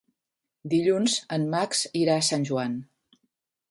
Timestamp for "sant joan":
2.33-2.83